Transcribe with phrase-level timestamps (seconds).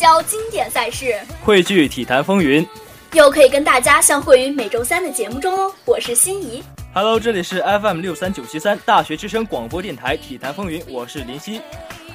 [0.00, 1.14] 聚焦经典赛事，
[1.44, 2.66] 汇聚体坛风云，
[3.12, 5.70] 又可以跟大家相会于每周三的节目中哦。
[5.84, 6.64] 我是心怡
[6.94, 11.60] ，Hello，这里是 FM 六三九七三大学之声广播电台体坛风云，我是林夕，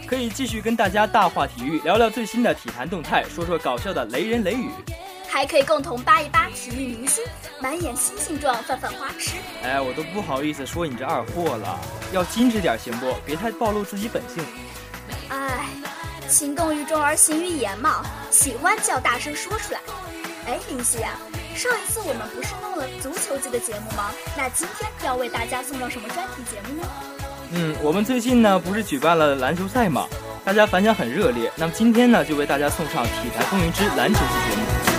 [0.07, 4.71] 可以继续跟大家大话体育，聊聊最新的体坛动态，说说搞笑的雷人雷语。
[5.29, 7.23] 还可以共同扒一扒体育明星，
[7.59, 9.33] 满眼星星状，泛泛花痴。
[9.61, 11.79] 哎，我都不好意思说你这二货了，
[12.11, 13.13] 要矜持点行不？
[13.23, 14.43] 别太暴露自己本性。
[16.27, 19.79] 情动于中而行于言嘛，喜欢就要大声说出来。
[20.47, 21.11] 哎，林夕呀，
[21.55, 24.11] 上一次我们不是弄了足球季的节目吗？
[24.37, 26.87] 那今天要为大家送上什么专题节目呢？
[27.51, 30.07] 嗯，我们最近呢不是举办了篮球赛嘛，
[30.43, 31.51] 大家反响很热烈。
[31.55, 34.94] 那么今天呢就为大家送上《体坛风云之篮球季》节目。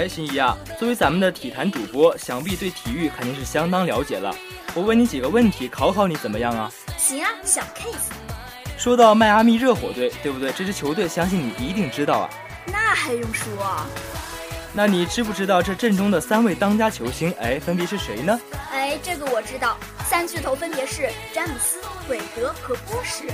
[0.00, 4.34] 哎，心怡啊，作为咱们的体坛主播，想必对体育肯定是相当了解了。
[4.72, 6.72] 我问你几个问题，考考你怎么样啊？
[6.96, 8.08] 行啊，小 case。
[8.78, 10.50] 说到迈阿密热火队，对不对？
[10.52, 12.30] 这支球队，相信你一定知道啊。
[12.64, 13.52] 那还用说？
[14.72, 17.30] 那你知不知道这阵中的三位当家球星？
[17.38, 18.40] 哎，分别是谁呢？
[18.72, 19.76] 哎，这个我知道，
[20.06, 23.26] 三巨头分别是詹姆斯、韦德和波什。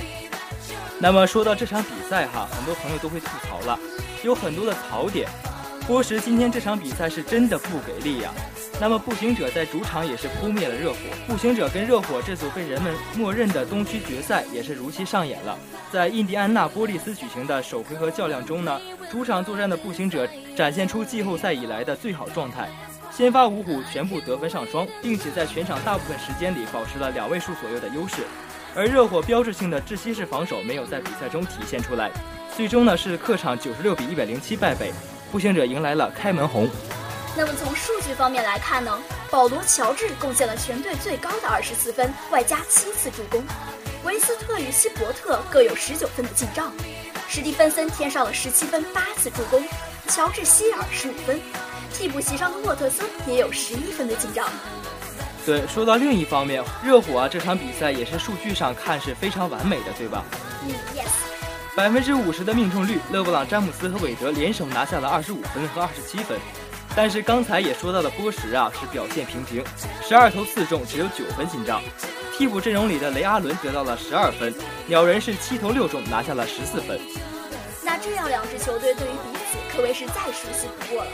[0.99, 3.79] 那么说到这场比赛哈，很多朋友都会吐槽了，
[4.21, 5.29] 有很多的槽点。
[5.87, 8.29] 波什今天这场比赛是真的不给力呀。
[8.77, 10.97] 那么步行者在主场也是扑灭了热火。
[11.25, 15.57] 步行者跟热火这组被人们默认的东区决赛也是如期上演了。
[15.89, 20.27] 在印第安纳波利斯举行的首回合较量中呢，主场作战的步行者
[20.57, 22.67] 展现出季后赛以来的最好状态，
[23.09, 28.23] 先发五虎全部得分上双，并且在全场大部分时间里保持了两位数左右的优势。
[28.75, 32.11] 而热火标志性的窒息式防守没有在比赛中体现出来，
[32.57, 34.91] 最终呢是客场九十六比一百零七败北。
[35.31, 36.67] 步行者迎来了开门红。
[37.35, 38.97] 那么从数据方面来看呢，
[39.29, 43.41] 保罗·乔治贡献了全队最高的二十四分，外加七次助攻；
[44.03, 46.71] 维斯特与希伯特各有十九分的进账；
[47.27, 49.61] 史蒂芬森添上了十七分，八次助攻；
[50.07, 51.37] 乔治·希尔十五分；
[51.93, 54.49] 替补席上的沃特森也有十一分的进账。
[55.45, 60.25] 对，说到另一方面，热火啊这场比赛也是数据上看是非常完美的，对吧？
[60.65, 61.36] 嗯，yes。
[61.77, 66.35] 百分之五十的命中率，勒布朗、詹姆斯和韦德联手拿下了二十五分和二十七分。
[66.95, 69.63] 但是刚才也说到的波什啊，是表现平平，
[70.01, 71.79] 十二投四中，只有九分进账。
[72.35, 74.51] 替补阵容里的雷阿伦得到了十二分，
[74.87, 76.99] 鸟人是七投六中，拿下了十四分。
[77.83, 81.11] 那这样两支球队对于彼此可谓是再熟悉不过了。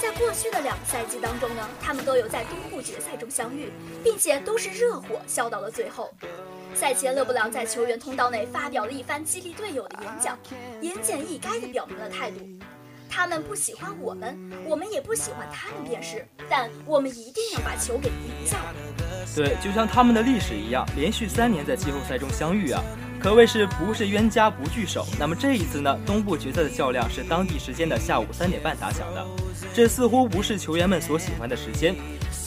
[0.00, 6.12] 在过去的两个赛季当中呢，他们都有在东部决赛中相遇，并且都是热火笑到了最后。
[6.82, 10.36] 赛前，勒布朗在球员通道内发表了一番激励队友的演讲，
[10.80, 12.40] 言简意赅地表明了态度：
[13.08, 18.74] 他们不喜欢我们，我们也不喜欢他们便是，但我们一定要把球给赢下来。
[19.32, 22.82] 对，就像他们的历史一样，连续三年在季后赛中相遇啊，
[23.22, 25.06] 可谓是不是冤家不聚首。
[25.20, 29.24] 那么这一次呢，东部决赛的较量是当地时间的下午三点半打响的，
[29.72, 31.94] 这似乎不是球员们所喜欢的时间。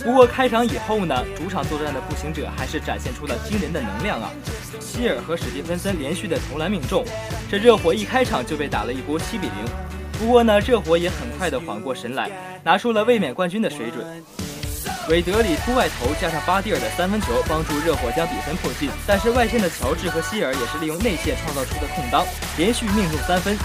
[0.03, 4.31] 不过开场以后呢，主场作战的步行者还是展现出了惊人的能量啊！
[4.79, 7.05] 希尔和史蒂芬森连续的投篮命中，
[7.49, 9.65] 这热火一开场就被打了一波七比零。
[10.19, 12.29] 不过呢，热火也很快的缓过神来，
[12.63, 14.23] 拿出了卫冕冠军的水准。
[15.09, 18.89] 韦德里突外投加上巴蒂尔的三分球，帮助热火将比分迫近。
[19.05, 22.25] 但是外线的乔治和希尔也是利用内线创造出的空当，
[22.57, 23.55] 连续命中三分。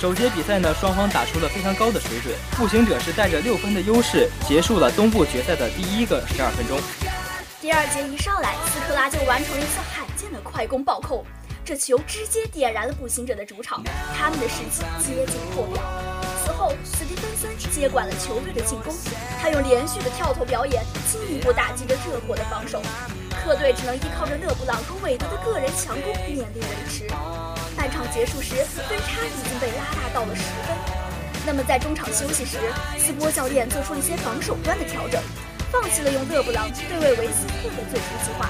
[0.00, 2.34] 首节比赛呢，双方打出了非常高的水准。
[2.52, 6.80] 步行者是带着六分的优势结束了东部决赛的第一个十二分钟。
[7.60, 11.22] 第二节一上来，斯科拉就完成了一次罕见的快攻暴扣，
[11.62, 13.84] 这球直接点燃了步行者的主场，
[14.16, 15.82] 他们的士气接近破表。
[16.46, 18.94] 此后，斯蒂芬森接管了球队的进攻，
[19.38, 20.82] 他用连续的跳投表演
[21.12, 22.80] 进一步打击着热火的防守，
[23.44, 27.04] 客队只能依靠着勒布朗和韦德的个人强攻勉力维持。
[27.76, 28.54] 半场结束时，
[28.88, 30.76] 分差已经被拉大到了十分。
[31.46, 32.58] 那么在中场休息时，
[32.98, 35.22] 斯波教练做出了一些防守端的调整，
[35.72, 38.48] 放弃了用勒布朗对位维斯特的最初计划。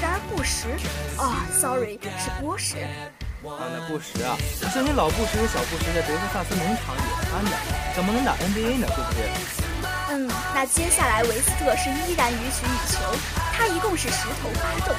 [0.00, 0.66] 然而布什，
[1.18, 2.78] 啊，sorry，是波什。
[3.44, 4.36] 啊，那布什啊，
[4.72, 7.52] 相信老布什和小布什在德克萨斯农场也参的，
[7.94, 8.86] 怎么能打 NBA 呢？
[8.88, 9.28] 对不对？
[10.12, 12.98] 嗯，那接下来维斯特是依然予取予求，
[13.52, 14.94] 他一共是十投八中。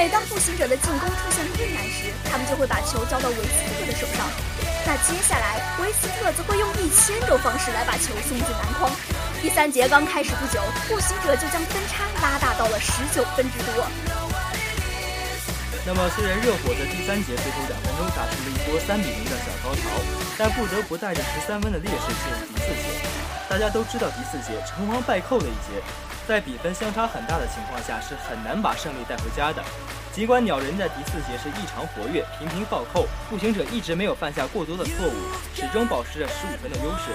[0.00, 4.24] 每当步行者的进攻出现困难时，他们就会把球交到维斯特的手上。
[4.88, 8.90] 那接下来，维斯特则会用一千种方式来把球送进篮筐。
[9.42, 10.58] 第三节刚开始不久，
[10.88, 13.84] 步行者就将分差拉大到了十九分之多。
[15.84, 19.84] 那么，虽然热火在第三节最后两分钟打出了一波三比零的小高潮，
[20.38, 23.04] 但不得不带着十三分的劣势进入第四节。
[23.50, 25.76] 大家都知道第四节成王败寇的一节，
[26.30, 29.60] 在比分相差很大的情况下是很难把胜利带回家的。
[30.12, 35.12] 尽管鸟人在第四节是异常活跃，频频暴扣，步行者一直没有犯下过多的错误，
[35.52, 37.10] 始终保持着十五分的优势。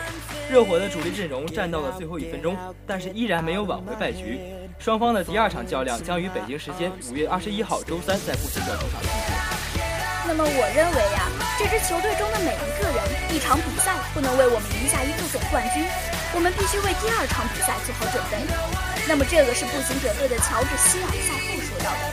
[0.51, 4.37] 热火的主力阵容战到了最后一分钟，但是依然没有挽回败局。
[4.79, 9.79] 双方的第二场较量将于北京时间五月二十一号周三在步行者主场进行。
[10.27, 15.85] 那么我认为呀，这支球队中的每一个人，一场比赛不能为我们赢下一个总冠军，
[16.33, 18.84] 我们必须为第二场比赛做好准备。
[19.07, 22.03] 那么这个是步行者队的乔治希尔赛后说到的。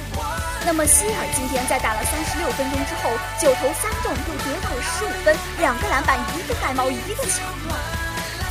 [0.65, 3.11] 那么希尔今天在打了三十六分钟之后，
[3.41, 7.75] 九投三中，又得到了十五分，两个篮板，一个盖帽，一个抢断。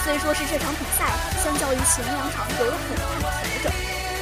[0.04, 1.06] 虽说是这场比赛
[1.44, 3.72] 相较于前两场有了很大的调整。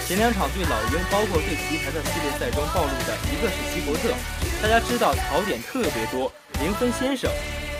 [0.05, 4.13] 前两场对老鹰，包括对奇才的系列赛中暴露的一个是希伯特，
[4.61, 7.31] 大家知道槽点特别多，零分先生；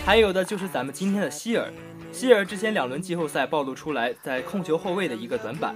[0.06, 1.70] 还有的就是咱们今天的希尔。
[2.12, 5.74] 希尔之前两轮季后赛暴露出来在控球后卫的一个短板，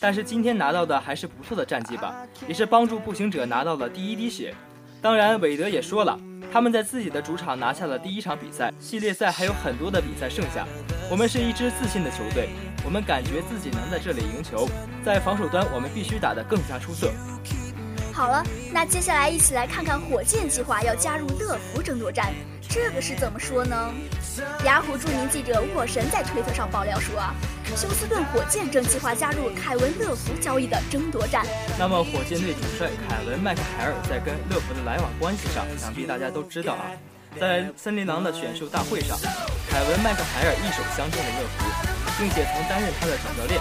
[0.00, 4.54] 但是今天拿到的还是不错的战绩吧，也是帮助步行者拿到了第一滴血。
[5.00, 6.18] 当然，韦德也说了，
[6.52, 10.66] 他们在自己的主场拿下了第一场比赛，系列赛还有很多的比赛剩下。
[11.08, 12.48] 我们是一支自信的球队，
[12.84, 14.68] 我们感觉自己能在这里赢球，
[15.04, 17.12] 在防守端我们必须打得更加出色。
[18.12, 18.42] 好了，
[18.72, 22.32] 那接下来一起来看看火箭计划要加入乐福争夺战。
[22.68, 23.94] 这个是怎么说呢？
[24.64, 27.14] 雅虎著名记者沃神在推特上爆料说，
[27.76, 31.44] 休斯顿火箭正计划加入凯文乐福交易的争夺战。
[31.78, 36.90] 那么火箭队主帅凯文麦克海尔在跟乐福的来往关系上，想必大家都知道啊。
[37.38, 39.18] 在森林狼的选秀大会上，
[39.68, 41.64] 凯文麦克海尔一手相中了乐福，
[42.18, 43.60] 并且曾担任他的主教练。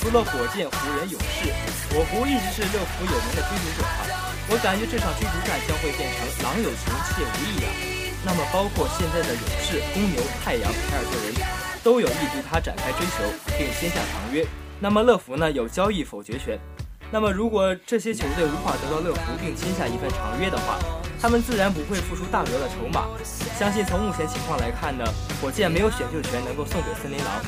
[0.00, 1.50] 除了火箭、湖人、勇士，
[1.90, 4.06] 我湖一直是乐福有名的追逐者啊。
[4.50, 7.97] 我感觉这场追逐战将会变成狼有情，切无意啊。
[8.30, 11.34] 那么，包括现在的勇士、公牛、太阳、凯尔特人，
[11.82, 13.24] 都有意对他展开追求，
[13.56, 14.46] 并签下长约。
[14.78, 16.58] 那么，乐福呢有交易否决权。
[17.10, 20.78] 那么，如果这些球队无法得到乐福并签下一份长约的话，
[21.18, 23.06] 他们自然不会付出大额的筹码。
[23.58, 25.02] 相信从目前情况来看呢，
[25.40, 27.42] 火箭没有选秀权能够送给森林狼，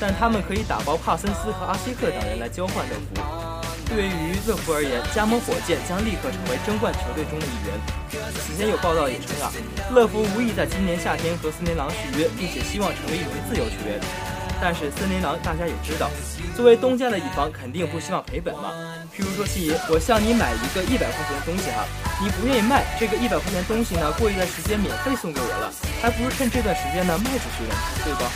[0.00, 3.49] 但他们可以打包帕森斯和阿西克等人来交换乐福。
[3.90, 7.74] 对于乐福而言，加盟火箭将立刻成为争冠球队中的一员。
[8.38, 9.50] 此前有报道也称啊，
[9.90, 13.98] 乐福无意在今年夏天和森林狼续约，并且希望成为一名自由球员。
[14.62, 16.08] 但是森林狼大家也知道，
[16.54, 18.70] 作为东家的一方，肯定不希望赔本嘛。
[19.10, 21.82] 譬如说，西爷，我向你买一个一百块钱的东西哈，
[22.22, 28.30] 你不愿意卖这个一百块钱东西呢，过一段时间免费送给我了，还不如趁这段时间呢卖出去呢，对吧？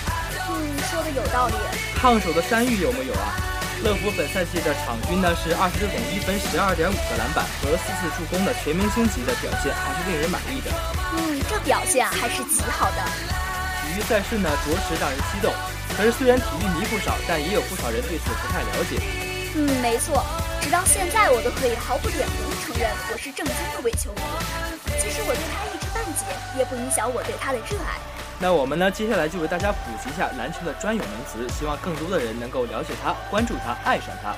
[0.51, 0.53] 嗯，
[0.91, 1.55] 说的有道理。
[1.95, 3.54] 烫手的山芋有没有啊？
[3.85, 10.73] 乐福本赛季的场均呢是二十六点一分、十二点五个篮板和四次助攻的全明星级的表现，还是令人满意的。
[11.13, 12.99] 嗯，这表现还是极好的。
[13.85, 15.53] 体育赛事呢着实让人激动，
[15.93, 18.97] 可是虽然体育迷不少，但也有不少人对此不太了解。
[19.53, 20.25] 嗯，没错，
[20.65, 24.25] 直到现在我都可以毫不脸红地承认我是正宗的伪球迷。
[24.97, 26.25] 即使我对他一知半解，
[26.57, 28.01] 也不影响我对他的热爱。
[28.45, 28.91] 那我们呢？
[28.91, 34.37] 接下来就为大家普及一下篮球的专有名词，希望更多的人能够了解它、关注它、爱上它。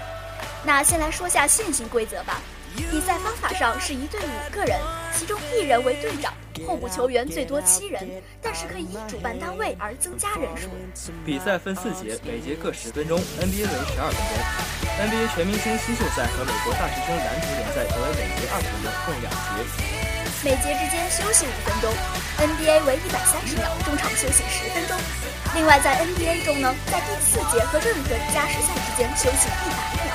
[0.64, 2.40] 那先来说下现行规则吧。
[2.76, 4.78] 比赛方法上是一队五个人，
[5.12, 6.32] 其中一人为队长，
[6.68, 10.68] 候补球员最多七人，但是可以依主办单位而增加人数。
[11.24, 15.02] 比赛分四节，每节各十分钟，NBA 为十二分钟。
[15.02, 20.05] NBA 全明星新秀赛和美国大学生篮球联赛则为每节二十分钟，共两节。
[20.46, 21.90] 每节之间休息五分钟
[22.38, 24.96] ，NBA 为一百三十秒，中场休息十分钟。
[25.56, 30.14] 另外，在 NBA 中呢，在第四节和任何加时赛之间休息一百秒。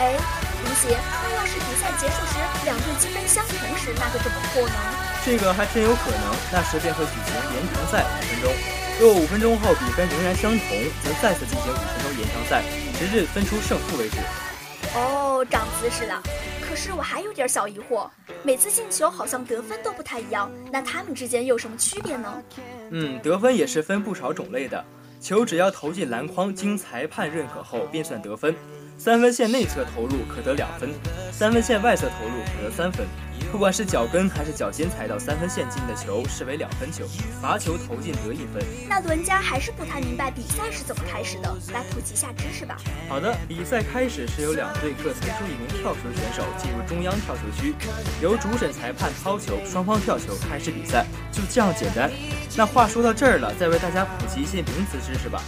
[0.00, 0.16] 哎，
[0.64, 4.74] 林鞋，那要是比赛结束时两队积分相同时，那就怎么破呢？
[5.22, 8.54] 这个还真有可能，那时便会举行延长赛五分钟。
[9.00, 12.62] 若五分钟后比分仍然相同，则再次进行五分钟延长赛，
[12.98, 14.16] 直至分出胜负为止。
[14.94, 16.22] 哦，长姿势了。
[16.72, 18.08] 可是我还有点小疑惑，
[18.42, 22.42] 每次进球好像得分都不太一样，那他们之间有什么区别呢？
[22.88, 24.82] 嗯，得分也是分不少种类的，
[25.20, 28.56] 球只要投进篮筐，经裁判认可后便算得分。
[28.98, 30.90] 三分线内侧投入可得两分，
[31.32, 33.06] 三分线外侧投入可得三分。
[33.50, 37.04] 不管是脚跟还是脚尖踩到三分线进的球，视为两分球；
[37.40, 38.62] 罚球投进得一分。
[38.88, 42.76] 那伦家还是不太明白比赛是怎么开始的，来普及下知识吧。
[43.08, 47.74] 好的，比赛开始是由两队各推出一名跳球选手进入中央跳球区，
[48.22, 52.10] 由主审裁判抛球，双方跳球开始比赛，就这样简单。
[52.56, 55.42] 那话说到这儿了，再为大家普及一些名词知识吧。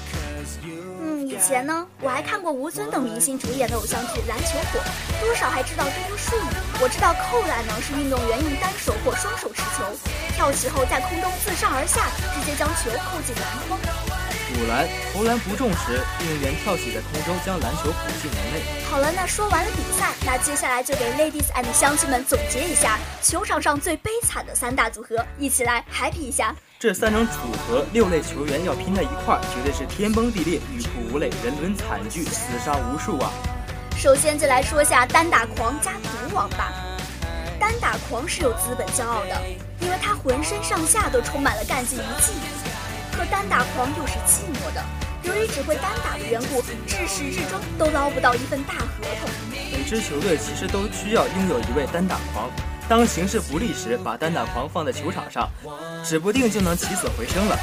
[1.35, 4.79] 以前呢，我还看过吴尊等明星主演的偶像剧《篮球火》，
[5.21, 6.47] 多少还知道这个术语。
[6.81, 9.83] 我知道扣篮呢是运动员用单手或双手持球，
[10.37, 13.77] 跳起后在空中自上而下直接将球扣进篮筐。
[14.55, 18.63] 补篮，投篮不中时，运动员跳起在空中将篮球补进篮内。
[18.89, 26.55] 好了，那说完了比赛，那接下来就给 ladies and 乡亲们总结一下球场上最悲惨的三大组合，一起来 happy 一下。
[26.85, 33.33] 这三种组合，六类球员要拼在一块儿，绝对是天崩地裂，欲哭无泪，人伦惨剧，死伤无数啊！
[33.97, 36.75] 首先就来说下单打狂加毒王吧。
[37.59, 39.43] 单打狂是有资本骄傲的，
[39.81, 42.53] 因为他浑身上下都充满了干劲与技艺。
[43.17, 44.85] 可单打狂又是寂寞的，
[45.23, 49.31] 由于只会单打的缘故，至始至终都捞不到一份大合同。
[49.51, 52.51] 每支球队其实都需要拥有一位单打狂，
[52.87, 55.49] 当形势不利时，把单打狂放在球场上，
[56.05, 57.59] 指不定就能起死回生了。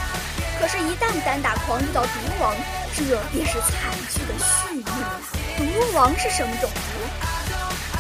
[0.60, 2.10] 可是，一旦单打狂遇到毒
[2.40, 2.56] 王，
[2.96, 5.22] 这便是惨剧的序幕了。
[5.58, 5.64] 毒
[5.96, 6.80] 王是什么种族？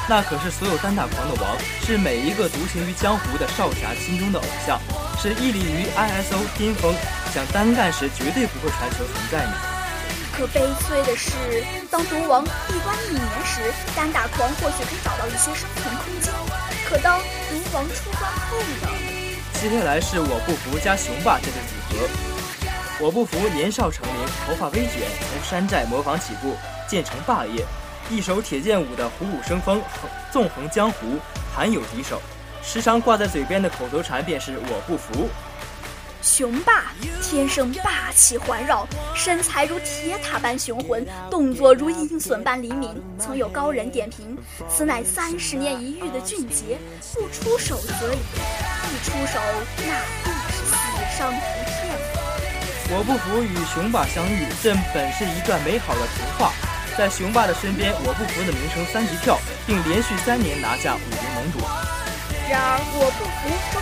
[0.09, 4.79] 那可是所有单打狂的王，是每一个独行于江湖的少侠心中的偶像，
[5.21, 6.93] 是屹立于 ISO 巅峰。
[7.33, 9.53] 想单干时绝对不会传球存在呢。
[10.33, 11.29] 可悲催的是，
[11.91, 16.33] 当毒王闭关一年时，单打狂或许可以找到一些生存空间。
[16.91, 18.89] 可当毒王出关后呢？
[19.53, 22.09] 接下来是我不服加雄霸这对组合。
[22.99, 26.57] 我不服年少成名，头发微卷，从山寨模仿起步，
[26.89, 27.65] 渐成霸业。
[28.09, 29.81] 一手铁剑舞的虎虎生风，
[30.33, 31.17] 纵横江湖，
[31.55, 32.21] 罕有敌手。
[32.61, 35.29] 时常挂在嘴边的口头禅便是我不服。
[36.21, 42.89] 雄霸天生霸气环绕，身材如铁塔般雄浑，动作如鹰隼般灵敏。
[43.19, 44.37] 曾有高人点评，
[44.69, 46.77] 此乃三十年一遇的俊杰，
[47.13, 49.39] 不出手则已，一出手
[49.77, 50.75] 那必是死
[51.17, 51.97] 伤不片。
[52.93, 56.53] 我不服与雄霸相遇，这本是一段美好的童话。
[56.97, 61.59] 在雄霸的身边，我不服的名声三级跳，并连续三年拿下武林盟主。
[62.49, 63.81] 然而我不服，风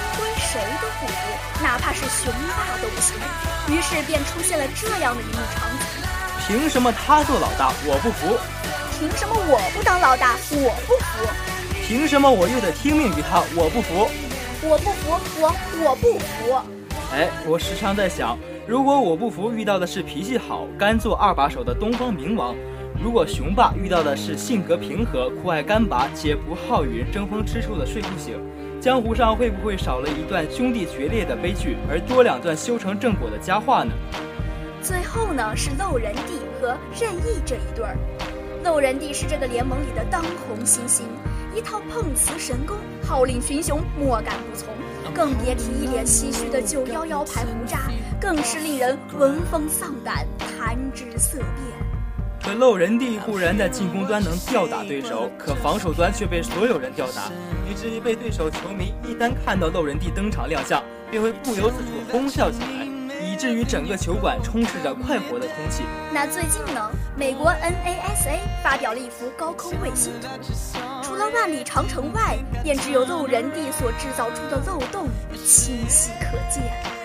[0.51, 3.15] 谁都不服，哪怕是雄霸都不行。
[3.69, 5.85] 于是便出现了这样的一幕场景：
[6.47, 8.35] 凭什么他做老大，我不服？
[8.97, 11.29] 凭什么我不当老大，我不服？
[11.85, 14.09] 凭什么我又得听命于他，我不服？
[14.67, 16.59] 我不服，我我不服。
[17.13, 18.35] 哎，我时常在想，
[18.67, 22.55] 如果我不服遇到的是脾气好、甘做二把手的东方明王。
[22.99, 28.35] 如果雄霸遇到的是性格平和、酷爱干拔且不好与人争风吃醋的睡不醒，
[28.81, 33.91] 江湖上会不会少了一段兄弟决裂的悲剧，而多两段修成正果的佳话呢？
[34.81, 37.97] 最后呢，是漏人帝和任意这一对儿。
[38.63, 41.05] 漏人帝是这个联盟里的当红新星，
[41.53, 44.69] 一套碰瓷神功，号令群雄，莫敢不从。
[45.13, 47.79] 更别提一脸唏嘘的九幺幺牌胡渣，
[48.21, 51.88] 更是令人闻风丧胆，谈之色变。
[52.49, 57.29] 可漏人帝固然在进攻端能吊打对手，可防守端却被所有人吊打，
[57.69, 62.87] 以至于被对手球迷一旦看到漏人帝登场亮相，便会不由自主哄笑起来，
[63.23, 65.83] 以至于整个球馆充斥着快活的空气。
[66.11, 70.27] 那最近呢，美国 NASA 发表了一幅高空卫星图，
[71.03, 75.07] 除了万里长城外，便只有漏人帝所制造出的漏洞
[75.45, 76.98] 清晰可见。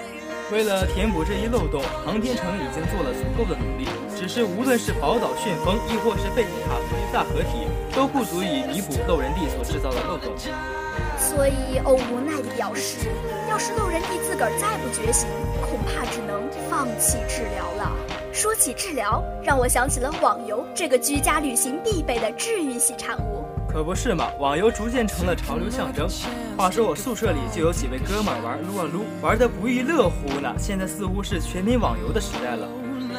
[0.52, 3.88] 为了填补这一漏洞，航天城已经做了足够的努力。
[4.14, 10.32] 只是无论是宝岛旋风，亦或是贝吉塔弗利萨合体，都不足以弥补漏人帝所制造的漏洞。
[11.18, 13.08] 所以，欧无奈地表示，
[13.48, 15.28] 要是漏人帝自个儿再不觉醒，
[15.62, 17.92] 恐怕只能放弃治疗了。
[18.32, 23.43] 说起治疗，让我想起了网游这个居家旅行必备的治愈系产物。
[23.74, 26.08] 可不是嘛，网游逐渐成了潮流象征。
[26.56, 30.54] 话说我宿舍里就有几位哥们玩撸啊撸，玩的不亦乐乎呢。
[30.56, 32.68] 现在似乎是全民网游的时代了。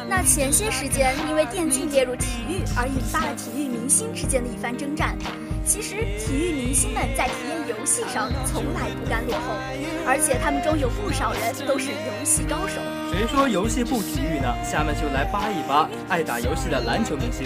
[0.08, 5.18] 那前些时间因为电竞列入体育而引发了体育明星之间的一番征战。
[5.66, 9.52] 其实体育明星们在体验游戏上从来不甘落后，
[10.08, 12.80] 而且他们中有不少人都是游戏高手。
[13.12, 14.56] 谁说游戏不体育呢？
[14.64, 17.46] 下面就来扒一扒爱打游戏的篮球明星。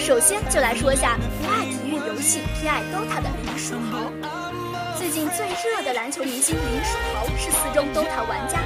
[0.00, 1.79] 首先就来说一下不爱体育
[2.20, 4.12] 游戏、偏爱 DOTA 的林书豪。
[4.94, 8.60] 最近最热的篮球明星林书豪是四中 DOTA 玩家。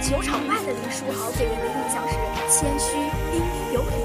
[0.00, 2.16] 球场外的林书豪给人的印象是
[2.48, 2.96] 谦虚、
[3.30, 4.00] 彬彬有礼。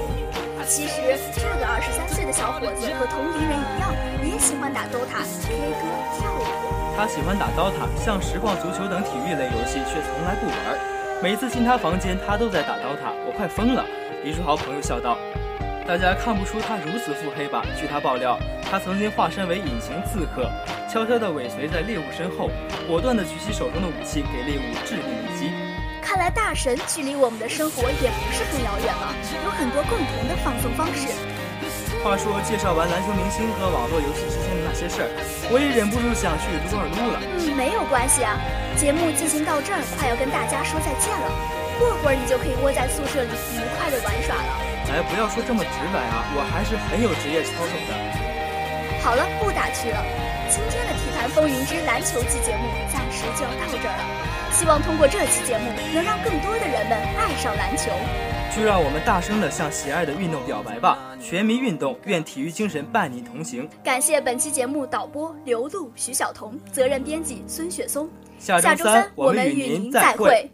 [0.68, 3.96] 其实这个二十三岁的小伙子和同龄人一样，
[4.28, 5.88] 也喜欢打 DOTA、K 歌、
[6.20, 6.44] 跳舞。
[6.98, 11.24] 他喜欢打 DOTA，像实况足球等体育类游戏却从来不玩。
[11.24, 13.86] 每次进他房间，他都在打 DOTA，我快疯了。
[14.26, 15.18] 林书豪朋友笑道。
[15.88, 17.66] 大家看不出他如此腹黑吧？
[17.78, 20.50] 据他爆料，他曾经化身为隐形刺客，
[20.88, 22.50] 悄悄地尾随在猎物身后，
[22.88, 25.52] 果断地举起手中的武器，给猎物致命一击。
[26.02, 31.10] 看来大神距离我们的生活也不是很遥远了，有很多共同的放松方式。
[32.04, 35.10] 话说，介绍完篮球明星和网络游戏之间的那些事儿，
[35.52, 37.20] 我也忍不住想去撸啊撸了。
[37.38, 38.40] 嗯，没有关系啊。
[38.78, 41.28] 节目进行到这儿，快要跟大家说再见了。
[41.78, 44.71] 过会儿你就可以窝在宿舍里愉快的玩耍了。
[44.92, 47.96] 哎，不要说这么直白啊，我还是很有职业操守的。
[49.02, 50.04] 好了，不打趣了。
[50.50, 54.04] 今天的《体坛风云之篮球季》节目暂时就要到这儿了。
[54.52, 57.90] 希望通过这期节目，能让更多的人们爱上篮球。
[58.54, 61.00] 就让我们大声的向喜爱的运动表白吧！
[61.22, 63.68] 全民运动，愿体育精神伴你同行。
[63.82, 68.10] 感谢本期节目导播刘璐、徐晓彤，责任编辑孙雪松。
[68.38, 70.52] 下周三我们与您再会。